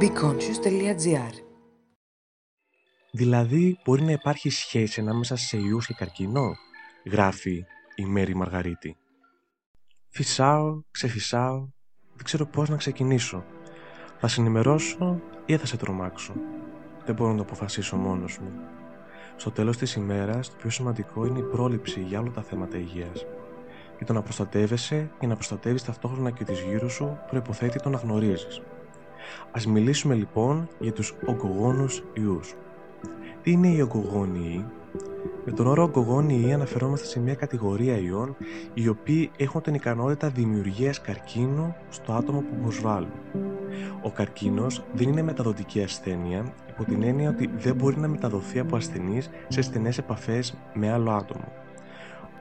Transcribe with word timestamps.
BeConscious.gr 0.00 1.44
Δηλαδή, 3.12 3.78
μπορεί 3.84 4.02
να 4.02 4.12
υπάρχει 4.12 4.50
σχέση 4.50 5.00
ανάμεσα 5.00 5.36
σε 5.36 5.56
ιούς 5.56 5.86
και 5.86 5.94
καρκίνο, 5.94 6.56
γράφει 7.10 7.64
η 7.94 8.04
Μέρη 8.04 8.34
Μαργαρίτη. 8.34 8.96
Φυσάω, 10.08 10.80
ξεφυσάω, 10.90 11.68
δεν 12.14 12.24
ξέρω 12.24 12.46
πώς 12.46 12.68
να 12.68 12.76
ξεκινήσω. 12.76 13.44
Θα 14.18 14.28
συνημερώσω 14.28 15.20
ή 15.46 15.56
θα 15.56 15.66
σε 15.66 15.76
τρομάξω. 15.76 16.32
Δεν 17.04 17.14
μπορώ 17.14 17.30
να 17.30 17.36
το 17.36 17.42
αποφασίσω 17.42 17.96
μόνος 17.96 18.38
μου. 18.38 18.50
Στο 19.36 19.50
τέλος 19.50 19.76
της 19.76 19.94
ημέρας, 19.94 20.50
το 20.50 20.56
πιο 20.56 20.70
σημαντικό 20.70 21.26
είναι 21.26 21.38
η 21.38 21.42
πρόληψη 21.42 22.00
για 22.00 22.20
όλα 22.20 22.30
τα 22.30 22.42
θέματα 22.42 22.78
υγείας. 22.78 23.26
Και 23.98 24.04
το 24.04 24.12
να 24.12 24.22
προστατεύεσαι 24.22 25.10
και 25.18 25.26
να 25.26 25.34
προστατεύεις 25.34 25.84
ταυτόχρονα 25.84 26.30
και 26.30 26.44
τις 26.44 26.60
γύρω 26.60 26.88
σου 26.88 27.18
προϋποθέτει 27.30 27.80
το 27.80 27.88
να 27.88 27.98
γνωρίζεις. 27.98 28.62
Ας 29.50 29.66
μιλήσουμε 29.66 30.14
λοιπόν 30.14 30.68
για 30.78 30.92
τους 30.92 31.14
ογκογόνους 31.26 32.02
ιούς. 32.14 32.54
Τι 33.42 33.50
είναι 33.50 33.68
οι 33.68 33.80
ογκογόνοι 33.80 34.64
με 35.44 35.52
τον 35.52 35.66
όρο 35.66 35.82
ογκογόνοι 35.82 36.54
αναφερόμαστε 36.54 37.06
σε 37.06 37.20
μια 37.20 37.34
κατηγορία 37.34 37.98
ιών 37.98 38.36
οι 38.74 38.88
οποίοι 38.88 39.30
έχουν 39.36 39.62
την 39.62 39.74
ικανότητα 39.74 40.28
δημιουργίας 40.28 41.00
καρκίνου 41.00 41.74
στο 41.88 42.12
άτομο 42.12 42.40
που 42.40 42.56
προσβάλλουν. 42.62 43.10
Ο 44.02 44.10
καρκίνος 44.10 44.84
δεν 44.92 45.08
είναι 45.08 45.22
μεταδοτική 45.22 45.82
ασθένεια 45.82 46.54
υπό 46.68 46.84
την 46.84 47.02
έννοια 47.02 47.28
ότι 47.30 47.50
δεν 47.56 47.74
μπορεί 47.74 47.98
να 47.98 48.08
μεταδοθεί 48.08 48.58
από 48.58 48.76
ασθενείς 48.76 49.30
σε 49.48 49.62
στενές 49.62 49.98
επαφές 49.98 50.56
με 50.74 50.92
άλλο 50.92 51.10
άτομο. 51.10 51.52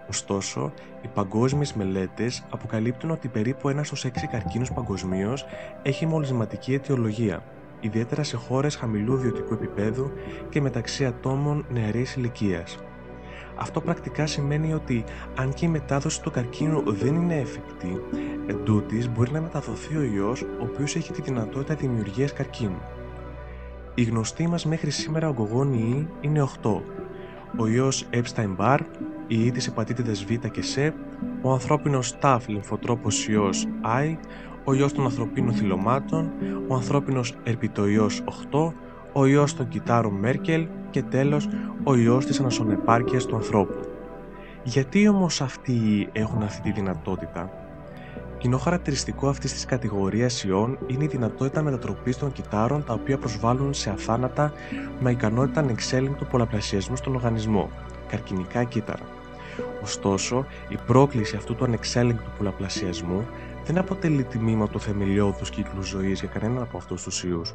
Ωστόσο, 0.10 0.72
οι 1.02 1.08
παγκόσμιες 1.08 1.74
μελέτες 1.74 2.46
αποκαλύπτουν 2.50 3.12
ότι 3.12 3.28
περίπου 3.28 3.70
ένας 3.70 3.88
στους 3.88 4.06
έξι 4.06 4.28
καρκίνους 4.28 4.72
παγκοσμίως 4.72 5.46
έχει 5.82 6.06
μολυσματική 6.06 6.74
αιτιολογία, 6.74 7.44
ιδιαίτερα 7.80 8.24
σε 8.24 8.38
χώρες 8.38 8.76
χαμηλού 8.76 9.18
βιωτικού 9.18 9.54
επίπεδου 9.54 10.12
και 10.50 10.62
μεταξύ 10.62 11.06
ατόμων 11.06 11.66
νεαρής 11.70 12.16
ηλικίας. 12.16 12.78
Αυτό 13.56 13.82
πρακτικά 13.82 14.26
σημαίνει 14.26 14.74
ότι 14.74 15.04
αν 15.36 15.54
και 15.54 15.66
η 15.66 15.70
μετάδοση 15.70 16.22
του 16.22 16.32
καρκίνου 16.32 16.84
δεν 16.92 17.16
είναι 17.16 17.40
εφικτή, 17.40 18.02
εντούτοις 18.48 19.10
μπορεί 19.10 19.32
να 19.32 19.42
μεταδοθεί 19.42 19.98
ο 19.98 20.02
ιός 20.02 20.42
ο 20.42 20.64
οποίος 20.64 20.96
έχει 20.96 21.12
τη 21.12 21.22
δυνατότητα 21.22 21.76
δημιουργίας 21.76 22.34
καρκίνου. 22.34 22.82
Οι 23.96 24.04
γνωστοί 24.04 24.48
μας 24.48 24.66
μέχρι 24.66 24.90
σήμερα 24.90 25.28
ογκογόνοι 25.28 26.08
είναι 26.22 26.42
8. 26.42 26.82
Ο 27.58 27.68
ιός 27.68 28.08
Epstein-Barr, 28.12 28.80
η 29.28 29.36
ιή 29.40 29.52
της 29.52 29.68
επατήτηδας 29.68 30.24
Β 30.24 30.34
και 30.34 30.62
Σ, 30.62 30.78
ο 31.42 31.52
ανθρώπινος 31.52 32.20
τάφ 32.20 32.48
λιμφοτρόπος 32.48 33.28
ιός 33.28 33.68
I, 33.84 34.18
ο 34.64 34.74
ιός 34.74 34.94
των 34.94 35.04
ανθρωπίνων 35.04 35.54
θυλωμάτων, 35.54 36.32
ο 36.68 36.76
ανθρώπινος 36.76 37.36
ερπιτοϊός 37.44 38.24
8, 38.52 38.74
ο 39.14 39.26
ιός 39.26 39.56
των 39.56 39.68
κυτάρων 39.68 40.14
Μέρκελ 40.14 40.68
και 40.90 41.04
τέλος 41.04 41.50
ο 41.84 41.96
ιός 41.96 42.26
της 42.26 42.40
ανασονεπάρκειας 42.40 43.26
του 43.26 43.36
ανθρώπου. 43.36 43.80
Γιατί 44.64 45.08
όμως 45.08 45.42
αυτοί 45.42 46.10
έχουν 46.12 46.44
αυτή 46.44 46.62
τη 46.62 46.72
δυνατότητα; 46.72 47.50
Κοινό 48.46 48.58
χαρακτηριστικό 48.58 49.28
αυτής 49.28 49.54
της 49.54 49.66
κατηγορίας 49.66 50.44
ιών 50.44 50.78
είναι 50.88 51.04
η 51.04 51.08
δυνατότητα 51.08 51.62
μετατροπής 51.62 52.18
των 52.18 52.32
κυτάρων 52.32 52.84
τα 52.84 52.94
οποία 52.94 53.18
προσβάλλουν 53.18 53.74
σε 53.74 53.90
αθάνατα 53.90 54.54
με 55.00 55.12
ικανότητα 55.12 55.60
ανεξέλεγκτου 55.60 56.26
πολλαπλασιασμού 56.26 56.96
στον 56.96 57.16
οργανισμό, 57.16 57.70
καρκινικά 58.08 58.64
κύτταρα. 58.64 59.06
Ωστόσο, 59.84 60.46
η 60.70 60.78
πρόκληση 60.86 61.36
αυτού 61.36 61.56
του 61.56 61.64
ανεξέλεγκτου 61.64 62.32
πολλαπλασιασμού 62.38 63.28
δεν 63.66 63.78
αποτελεί 63.78 64.24
τμήμα 64.24 64.68
του 64.68 64.80
θεμελιώδους 64.80 65.50
κύκλου 65.50 65.82
ζωής 65.82 66.20
για 66.20 66.30
κανέναν 66.30 66.62
από 66.62 66.78
αυτούς 66.78 67.04
τους 67.04 67.24
ιούς. 67.24 67.54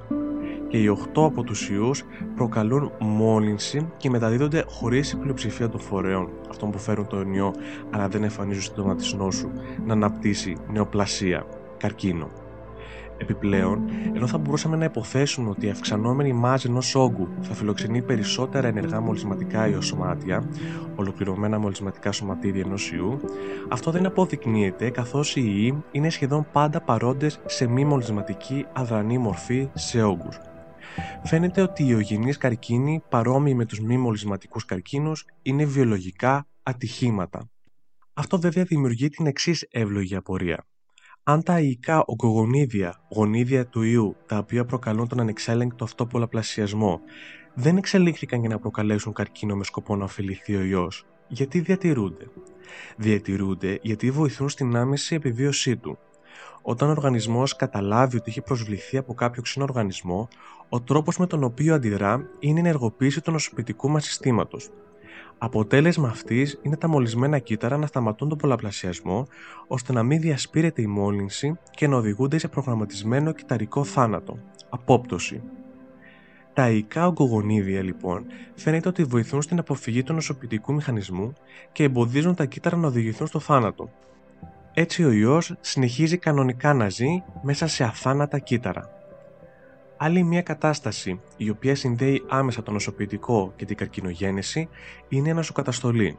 Και 0.71 0.79
οι 0.79 0.89
8 1.15 1.25
από 1.25 1.43
τους 1.43 1.71
ιούς 1.71 2.05
προκαλούν 2.35 2.93
μόλυνση 2.99 3.89
και 3.97 4.11
μεταδίδονται 4.11 4.65
χωρίς 4.69 5.13
η 5.13 5.17
πλειοψηφία 5.17 5.69
των 5.69 5.81
φορέων, 5.81 6.29
αυτών 6.51 6.71
που 6.71 6.79
φέρουν 6.79 7.07
το 7.07 7.21
ιό 7.35 7.55
αλλά 7.91 8.09
δεν 8.09 8.23
εμφανίζουν 8.23 8.63
σύντομα 8.63 8.95
της 8.95 9.15
νόσου, 9.15 9.51
να 9.87 9.93
αναπτύσσει 9.93 10.57
νεοπλασία, 10.73 11.47
καρκίνο. 11.77 12.31
Επιπλέον, 13.17 13.91
ενώ 14.15 14.27
θα 14.27 14.39
μπορούσαμε 14.39 14.77
να 14.77 14.85
υποθέσουμε 14.85 15.51
ότι 15.51 15.67
η 15.67 15.71
αυξανόμενη 15.71 16.33
μάζη 16.33 16.69
ενός 16.69 16.95
όγκου 16.95 17.29
θα 17.41 17.55
φιλοξενεί 17.55 18.03
περισσότερα 18.03 18.69
ενεργά 18.69 19.01
μολυσματικά 19.01 19.69
ιοσωμάτια, 19.69 20.49
ολοκληρωμένα 20.97 21.59
μολυσματικά 21.59 22.13
σωματίδια 22.13 22.63
ενός 22.67 22.93
ιού, 22.93 23.21
αυτό 23.69 23.91
δεν 23.91 24.07
αποδεικνύεται 24.07 24.91
καθώς 24.91 25.37
οι 25.37 25.43
ιοί 25.45 25.83
είναι 25.91 26.11
σχεδόν 26.11 26.47
πάντα 26.53 26.81
παρόντες 26.81 27.41
σε 27.47 27.67
μη 27.67 27.85
μολυσματική 27.85 28.67
αδρανή 28.73 29.19
μορφή 29.19 29.69
σε 29.75 30.03
όγκους. 30.03 30.41
Φαίνεται 31.25 31.63
ότι 31.63 31.87
οι 31.87 31.95
ογενείς 31.95 32.37
καρκίνοι, 32.37 33.03
παρόμοιοι 33.09 33.55
με 33.57 33.65
τους 33.65 33.81
μη 33.81 33.97
μολυσματικούς 33.97 34.65
καρκίνους, 34.65 35.25
είναι 35.43 35.65
βιολογικά 35.65 36.47
ατυχήματα. 36.63 37.51
Αυτό 38.15 38.41
βέβαια 38.41 38.65
δημιουργεί 38.65 39.09
την 39.09 39.27
εξής 39.27 39.67
εύλογη 39.71 40.17
απορία 40.17 40.65
αν 41.23 41.43
τα 41.43 41.61
ιικά 41.61 42.03
ογκογονίδια, 42.07 43.01
γονίδια 43.09 43.67
του 43.67 43.83
ιού, 43.83 44.17
τα 44.27 44.39
οποία 44.39 44.65
προκαλούν 44.65 45.09
τον 45.09 45.21
ανεξέλεγκτο 45.21 45.85
αυτό 45.85 46.07
πολλαπλασιασμό, 46.07 47.01
δεν 47.55 47.77
εξελίχθηκαν 47.77 48.41
για 48.41 48.49
να 48.49 48.59
προκαλέσουν 48.59 49.13
καρκίνο 49.13 49.57
με 49.57 49.65
σκοπό 49.65 49.97
να 49.97 50.05
ωφεληθεί 50.05 50.57
ο 50.57 50.63
ιός, 50.63 51.07
γιατί 51.29 51.61
διατηρούνται. 51.61 52.27
Διατηρούνται 52.97 53.79
γιατί 53.83 54.11
βοηθούν 54.11 54.49
στην 54.49 54.77
άμεση 54.77 55.15
επιβίωσή 55.15 55.77
του. 55.77 55.99
Όταν 56.71 56.89
ο 56.89 56.91
οργανισμός 56.91 57.57
καταλάβει 57.57 58.17
ότι 58.17 58.31
έχει 58.31 58.41
προσβληθεί 58.41 58.97
από 58.97 59.15
κάποιο 59.15 59.43
ξένο 59.43 59.65
οργανισμό, 59.65 60.29
ο 60.69 60.81
τρόπος 60.81 61.19
με 61.19 61.27
τον 61.27 61.45
οποίο 61.45 61.75
αντιδρά 61.75 62.29
είναι 62.39 62.59
η 62.59 62.63
ενεργοποίηση 62.63 63.21
του 63.21 63.31
νοσοποιητικού 63.31 63.89
μας 63.89 64.05
συστήματος, 64.05 64.71
Αποτέλεσμα 65.39 66.09
αυτής 66.09 66.59
είναι 66.63 66.77
τα 66.77 66.89
μολυσμένα 66.89 67.39
κύτταρα 67.39 67.77
να 67.77 67.87
σταματούν 67.87 68.29
τον 68.29 68.39
πολλαπλασιασμό 68.39 69.27
ώστε 69.67 69.93
να 69.93 70.03
μην 70.03 70.21
διασπείρεται 70.21 70.83
η 70.83 70.87
μόλυνση 70.87 71.59
και 71.71 71.89
να 71.89 71.97
οδηγούνται 71.97 72.39
σε 72.39 72.49
προγραμματισμένο 72.49 73.33
κυταρικό 73.33 73.85
θάνατο, 73.85 74.39
απόπτωση. 74.69 75.43
Τα 76.53 76.71
ιικά 76.71 77.07
ογκογονίδια 77.07 77.83
λοιπόν 77.83 78.25
φαίνεται 78.55 78.89
ότι 78.89 79.05
βοηθούν 79.05 79.43
στην 79.43 79.59
αποφυγή 79.59 80.03
του 80.03 80.13
νοσοποιητικού 80.13 80.75
μηχανισμού 80.75 81.33
και 81.73 81.83
εμποδίζουν 81.83 82.35
τα 82.35 82.45
κύτταρα 82.45 82.77
να 82.77 82.87
οδηγηθούν 82.87 83.27
στο 83.27 83.39
θάνατο. 83.39 83.91
Έτσι 84.75 85.05
ο 85.05 85.11
ιός 85.11 85.55
συνεχίζει 85.61 86.17
κανονικά 86.19 86.75
να 86.75 86.89
ζει 86.89 87.23
μέσα 87.43 87.67
σε 87.67 87.85
αθάνατα 87.85 88.39
κύτταρα. 88.39 88.91
Άλλη 89.97 90.23
μια 90.23 90.43
κατάσταση 90.43 91.21
η 91.37 91.51
οποία 91.51 91.75
συνδέει 91.75 92.23
άμεσα 92.29 92.63
το 92.63 92.73
νοσοποιητικό 92.73 93.53
και 93.57 93.65
την 93.65 93.77
καρκινογέννηση 93.77 94.69
είναι 95.09 95.29
η 95.29 95.33
νοσοκαταστολή. 95.33 96.19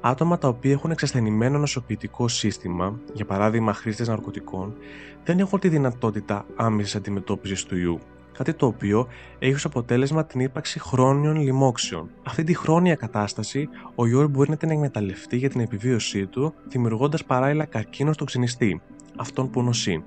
Άτομα 0.00 0.38
τα 0.38 0.48
οποία 0.48 0.72
έχουν 0.72 0.90
εξασθενημένο 0.90 1.58
νοσοποιητικό 1.58 2.28
σύστημα, 2.28 3.00
για 3.12 3.24
παράδειγμα 3.24 3.72
χρήστες 3.72 4.08
ναρκωτικών, 4.08 4.76
δεν 5.24 5.38
έχουν 5.38 5.60
τη 5.60 5.68
δυνατότητα 5.68 6.46
άμεσης 6.56 6.94
αντιμετώπισης 6.94 7.64
του 7.64 7.76
ιού, 7.76 8.00
κάτι 8.38 8.54
το 8.54 8.66
οποίο 8.66 9.06
έχει 9.38 9.54
ως 9.54 9.64
αποτέλεσμα 9.64 10.24
την 10.24 10.40
ύπαρξη 10.40 10.80
χρόνιων 10.80 11.36
λοιμόξεων. 11.40 12.10
Αυτή 12.26 12.44
τη 12.44 12.54
χρόνια 12.54 12.94
κατάσταση 12.94 13.68
ο 13.94 14.06
ιό 14.06 14.28
μπορεί 14.28 14.50
να 14.50 14.56
την 14.56 14.70
εκμεταλλευτεί 14.70 15.36
για 15.36 15.48
την 15.48 15.60
επιβίωσή 15.60 16.26
του, 16.26 16.54
δημιουργώντας 16.68 17.24
παράλληλα 17.24 17.64
καρκίνο 17.64 18.12
στο 18.12 18.24
ξυνιστή, 18.24 18.80
αυτόν 19.16 19.50
που 19.50 19.62
νοσεί. 19.62 20.04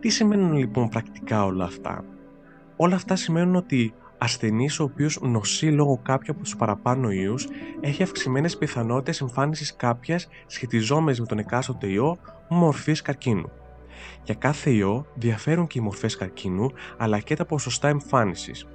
Τι 0.00 0.08
σημαίνουν 0.08 0.52
λοιπόν 0.52 0.88
πρακτικά 0.88 1.44
όλα 1.44 1.64
αυτά; 1.64 2.04
Όλα 2.76 2.94
αυτά 2.94 3.16
σημαίνουν 3.16 3.54
ότι 3.56 3.94
ασθενής 4.18 4.80
ο 4.80 4.82
οποίος 4.82 5.18
νοσεί 5.20 5.66
λόγω 5.66 6.00
κάποιου 6.02 6.32
από 6.32 6.42
τους 6.42 6.56
παραπάνω 6.56 7.10
ιούς 7.10 7.48
έχει 7.80 8.02
αυξημένες 8.02 8.56
πιθανότητες 8.56 9.20
εμφάνισης 9.20 9.76
κάποιας 9.76 10.28
σχετιζόμενης 10.46 11.20
με 11.20 11.26
τον 11.26 11.38
εκάστοτε 11.38 11.86
ιό 11.86 12.18
μορφής 12.48 13.02
καρκίνου. 13.02 13.50
Για 14.24 14.34
κάθε 14.34 14.70
ιό 14.70 15.06
διαφέρουν 15.14 15.66
και 15.66 15.78
οι 15.78 15.82
μορφές 15.82 16.16
καρκίνου 16.16 16.72
αλλά 16.96 17.18
και 17.18 17.36
τα 17.36 17.44
ποσοστά 17.44 17.88
εμφάνισης. 17.88 18.66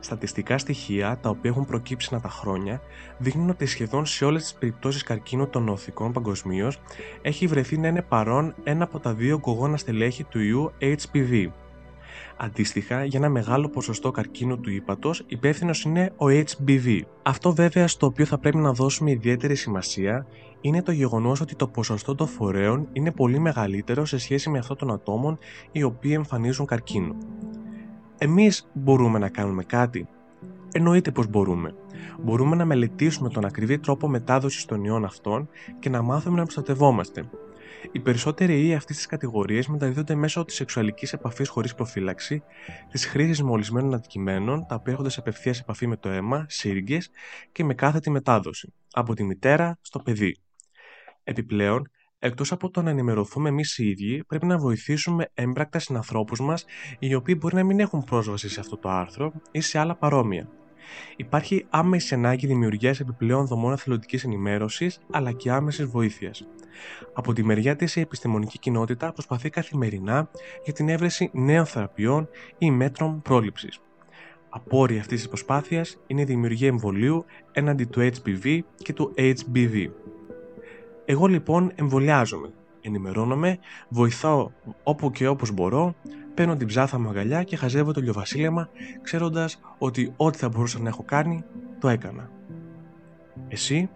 Στατιστικά 0.00 0.58
στοιχεία 0.58 1.18
τα 1.22 1.28
οποία 1.28 1.50
έχουν 1.50 1.64
προκύψει 1.64 2.14
να 2.14 2.20
τα 2.20 2.28
χρόνια 2.28 2.80
δείχνουν 3.18 3.50
ότι 3.50 3.66
σχεδόν 3.66 4.06
σε 4.06 4.24
όλες 4.24 4.42
τις 4.42 4.54
περιπτώσεις 4.54 5.02
καρκίνου 5.02 5.48
των 5.48 5.68
οθικών 5.68 6.12
παγκοσμίως 6.12 6.80
έχει 7.22 7.46
βρεθεί 7.46 7.78
να 7.78 7.88
είναι 7.88 8.02
παρόν 8.02 8.54
ένα 8.64 8.84
από 8.84 8.98
τα 8.98 9.14
δύο 9.14 9.38
κογόνα 9.38 9.76
στελέχη 9.76 10.24
του 10.24 10.40
ιού 10.40 10.72
HPV. 10.80 11.50
Αντίστοιχα, 12.36 13.04
για 13.04 13.18
ένα 13.18 13.28
μεγάλο 13.28 13.68
ποσοστό 13.68 14.10
καρκίνου 14.10 14.60
του 14.60 14.70
ύπατος, 14.70 15.24
υπεύθυνος 15.26 15.82
είναι 15.82 16.12
ο 16.16 16.26
HBV. 16.26 17.00
Αυτό 17.22 17.54
βέβαια 17.54 17.88
στο 17.88 18.06
οποίο 18.06 18.24
θα 18.24 18.38
πρέπει 18.38 18.56
να 18.56 18.72
δώσουμε 18.72 19.10
ιδιαίτερη 19.10 19.54
σημασία 19.54 20.26
είναι 20.60 20.82
το 20.82 20.92
γεγονός 20.92 21.40
ότι 21.40 21.54
το 21.54 21.66
ποσοστό 21.66 22.14
των 22.14 22.26
φορέων 22.26 22.88
είναι 22.92 23.12
πολύ 23.12 23.38
μεγαλύτερο 23.38 24.04
σε 24.04 24.18
σχέση 24.18 24.50
με 24.50 24.58
αυτό 24.58 24.74
των 24.74 24.90
ατόμων 24.92 25.38
οι 25.72 25.82
οποίοι 25.82 26.12
εμφανίζουν 26.14 26.66
καρκίνο. 26.66 27.16
Εμείς 28.18 28.70
μπορούμε 28.72 29.18
να 29.18 29.28
κάνουμε 29.28 29.62
κάτι; 29.62 30.08
Εννοείται 30.74 31.10
πως 31.10 31.26
μπορούμε. 31.26 31.74
Μπορούμε 32.22 32.56
να 32.56 32.64
μελετήσουμε 32.64 33.28
τον 33.28 33.44
ακριβή 33.44 33.78
τρόπο 33.78 34.08
μετάδοσης 34.08 34.64
των 34.64 34.84
ιών 34.84 35.04
αυτών 35.04 35.48
και 35.78 35.88
να 35.88 36.02
μάθουμε 36.02 36.36
να 36.36 36.42
προστατευόμαστε. 36.42 37.24
Οι 37.92 38.00
περισσότεροι 38.00 38.66
ή 38.66 38.74
αυτής 38.74 38.96
της 38.96 39.06
κατηγορίε 39.06 39.62
μεταδίδονται 39.68 40.14
μέσω 40.14 40.44
της 40.44 40.54
σεξουαλικής 40.54 41.12
επαφής 41.12 41.48
χωρίς 41.48 41.74
προφύλαξη, 41.74 42.42
της 42.90 43.06
χρήσης 43.06 43.42
μολυσμένων 43.42 43.94
αντικειμένων 43.94 44.66
τα 44.66 44.74
οποία 44.74 44.92
έρχονται 44.92 45.10
σε 45.10 45.20
απευθείας 45.20 45.60
επαφή 45.60 45.86
με 45.86 45.96
το 45.96 46.08
αίμα, 46.08 46.46
σύριγγε 46.48 46.98
και 47.52 47.64
με 47.64 47.74
κάθετη 47.74 48.10
μετάδοση, 48.10 48.72
από 48.92 49.14
τη 49.14 49.24
μητέρα 49.24 49.78
στο 49.80 49.98
παιδί. 49.98 50.36
Επιπλέον, 51.24 51.90
εκτός 52.18 52.52
από 52.52 52.70
το 52.70 52.82
να 52.82 52.90
ενημερωθούμε 52.90 53.48
εμείς 53.48 53.78
οι 53.78 53.88
ίδιοι, 53.88 54.24
πρέπει 54.24 54.46
να 54.46 54.58
βοηθήσουμε 54.58 55.30
έμπρακτα 55.34 55.78
συνανθρώπους 55.78 56.40
μας, 56.40 56.64
οι 56.98 57.14
οποίοι 57.14 57.36
μπορεί 57.40 57.54
να 57.54 57.64
μην 57.64 57.80
έχουν 57.80 58.04
πρόσβαση 58.04 58.48
σε 58.48 58.60
αυτό 58.60 58.76
το 58.76 58.88
άρθρο 58.88 59.32
ή 59.50 59.60
σε 59.60 59.78
άλλα 59.78 59.96
παρόμοια. 59.96 60.61
Υπάρχει 61.16 61.66
άμεση 61.70 62.14
ανάγκη 62.14 62.46
δημιουργίας 62.46 63.00
επιπλέον 63.00 63.46
δομών 63.46 63.72
εθελοντικής 63.72 64.24
ενημέρωσης 64.24 64.98
αλλά 65.10 65.32
και 65.32 65.50
άμεσης 65.50 65.86
βοήθειας. 65.86 66.46
Από 67.12 67.32
τη 67.32 67.44
μεριά 67.44 67.76
της, 67.76 67.96
η 67.96 68.00
επιστημονική 68.00 68.58
κοινότητα 68.58 69.12
προσπαθεί 69.12 69.50
καθημερινά 69.50 70.30
για 70.64 70.72
την 70.72 70.88
έβρεση 70.88 71.30
νέων 71.32 71.66
θεραπείων 71.66 72.28
ή 72.58 72.70
μέτρων 72.70 73.22
πρόληψης. 73.22 73.80
Απόρρια 74.48 75.00
αυτής 75.00 75.18
της 75.18 75.28
προσπάθειας 75.28 75.98
είναι 76.06 76.20
η 76.20 76.24
δημιουργία 76.24 76.68
εμβολίου 76.68 77.24
έναντι 77.52 77.84
του 77.84 78.00
HPV 78.00 78.58
και 78.76 78.92
του 78.92 79.14
HBV. 79.16 79.90
Εγώ 81.04 81.26
λοιπόν 81.26 81.72
εμβολιάζομαι, 81.74 82.52
ενημερώνομαι, 82.82 83.58
βοηθάω 83.88 84.50
όπου 84.82 85.10
και 85.10 85.26
όπως 85.26 85.50
μπορώ, 85.50 85.94
παίρνω 86.34 86.56
την 86.56 86.66
ψάθα 86.66 86.98
μου 86.98 87.08
αγκαλιά 87.08 87.42
και 87.42 87.56
χαζεύω 87.56 87.92
το 87.92 88.00
λιοβασίλεμα, 88.00 88.68
ξέροντας 89.02 89.60
ότι 89.78 90.12
ό,τι 90.16 90.38
θα 90.38 90.48
μπορούσα 90.48 90.78
να 90.78 90.88
έχω 90.88 91.02
κάνει, 91.02 91.44
το 91.78 91.88
έκανα. 91.88 92.30
Εσύ; 93.48 93.88